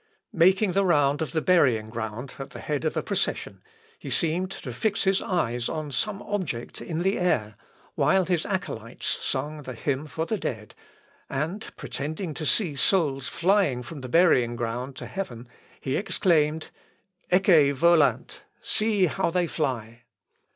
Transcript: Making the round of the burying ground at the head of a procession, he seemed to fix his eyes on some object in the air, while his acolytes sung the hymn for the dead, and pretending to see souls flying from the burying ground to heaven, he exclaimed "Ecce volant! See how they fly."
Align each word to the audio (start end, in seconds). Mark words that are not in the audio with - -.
Making 0.33 0.71
the 0.71 0.83
round 0.83 1.21
of 1.21 1.31
the 1.31 1.43
burying 1.43 1.91
ground 1.91 2.33
at 2.39 2.49
the 2.49 2.59
head 2.59 2.85
of 2.85 2.97
a 2.97 3.03
procession, 3.03 3.61
he 3.99 4.09
seemed 4.09 4.49
to 4.49 4.73
fix 4.73 5.03
his 5.03 5.21
eyes 5.21 5.69
on 5.69 5.91
some 5.91 6.23
object 6.23 6.81
in 6.81 7.03
the 7.03 7.19
air, 7.19 7.53
while 7.93 8.25
his 8.25 8.43
acolytes 8.43 9.05
sung 9.21 9.61
the 9.61 9.75
hymn 9.75 10.07
for 10.07 10.25
the 10.25 10.39
dead, 10.39 10.73
and 11.29 11.67
pretending 11.77 12.33
to 12.33 12.47
see 12.47 12.75
souls 12.75 13.27
flying 13.27 13.83
from 13.83 14.01
the 14.01 14.09
burying 14.09 14.55
ground 14.55 14.95
to 14.95 15.05
heaven, 15.05 15.47
he 15.79 15.95
exclaimed 15.95 16.71
"Ecce 17.31 17.71
volant! 17.77 18.41
See 18.63 19.05
how 19.05 19.29
they 19.29 19.45
fly." 19.45 20.01